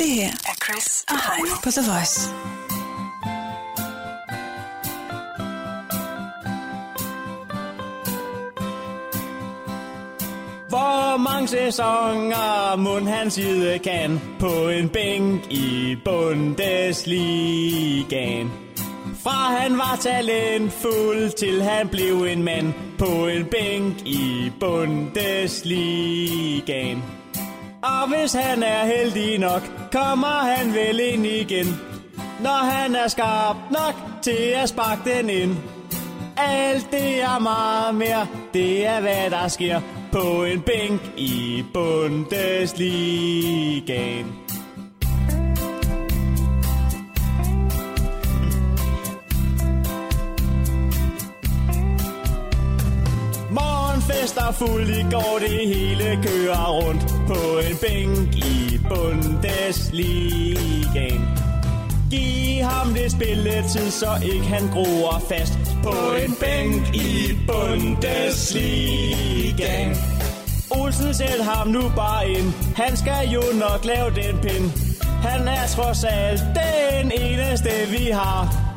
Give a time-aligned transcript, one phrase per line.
[0.00, 2.30] Det her er Chris og Heino på The Voice.
[10.68, 18.52] Hvor mange sæsoner mund han side kan på en bænk i Bundesligaen.
[19.22, 27.19] Fra han var talentfuld til han blev en mand på en bænk i Bundesligaen.
[27.82, 29.62] Og hvis han er heldig nok,
[29.92, 31.66] kommer han vel ind igen.
[32.42, 35.56] Når han er skarp nok til at sparke den ind.
[36.36, 39.80] Alt det er meget mere, det er hvad der sker
[40.12, 44.49] på en bænk i Bundesligaen.
[54.10, 61.28] Morgenfest er fuld i går, det hele kører rundt på en bænk i Bundesligaen.
[62.10, 65.94] Giv ham det spilletid, så ikke han groer fast på
[66.24, 69.96] en bænk i Bundesligaen.
[70.70, 74.70] Olsen sæt ham nu bare ind, han skal jo nok lave den pind.
[75.22, 78.69] Han er trods alt den eneste vi har.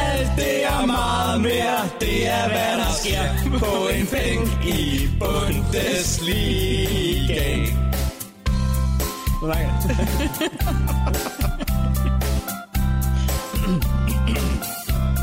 [0.00, 3.22] Alt det er meget mere, det er hvad der sker
[3.58, 7.78] på en bænk i Bundesligaen.
[9.42, 9.66] Nej.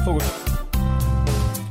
[0.06, 0.24] Fokus.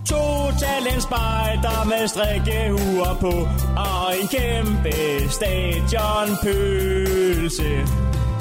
[0.07, 4.93] To talentspejder med strikkehuer på Og en kæmpe
[5.31, 7.87] stadionpølse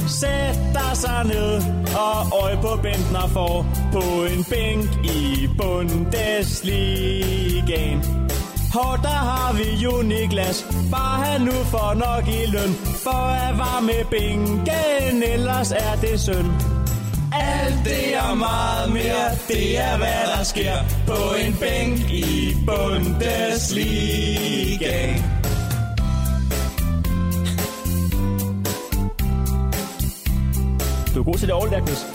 [0.08, 1.62] Sætter sig ned
[1.96, 8.04] og øje på Bentner for På en bænk i Bundesligaen.
[8.74, 10.66] Hår, der har vi jo Niklas.
[10.92, 12.74] Bare han nu får nok i løn.
[13.04, 16.52] For at varme bænken Ellers er det synd.
[17.34, 20.76] Alt det og meget mere, det er hvad der sker
[21.08, 21.14] på
[21.46, 25.22] en bænk i Bundesligaen.
[31.23, 32.06] Er god til det der, Chris.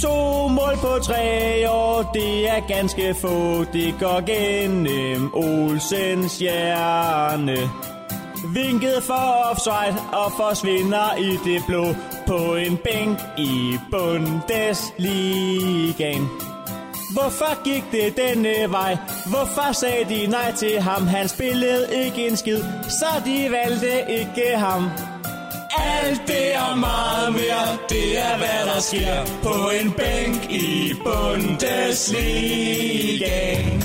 [0.00, 3.64] To mål på tre år, det er ganske få.
[3.72, 7.56] Det går gennem Olsens hjerne.
[8.54, 11.86] Vinket for offside og forsvinder i det blå
[12.26, 16.28] på en bænk i Bundesligaen.
[17.12, 18.96] Hvorfor gik det denne vej?
[19.26, 21.06] Hvorfor sagde de nej til ham?
[21.06, 24.90] Han spillede ikke en skid, så de valgte ikke ham.
[26.04, 33.83] Alt det er meget mere, det er hvad der sker på en bænk i Bundesligaen.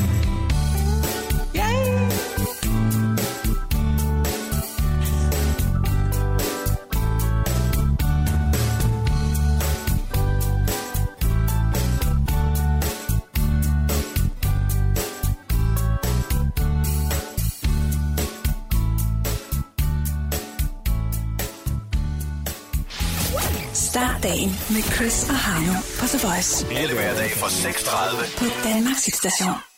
[23.89, 28.37] Start dagen med Chris og Heino på The Voice Alle hverdag fra 6.30.
[28.39, 29.69] på Danmarks hitstation.